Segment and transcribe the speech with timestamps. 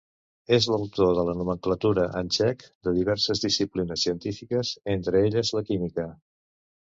[0.55, 6.07] És l'autor de la nomenclatura en txec de diverses disciplines científiques, entre elles la química.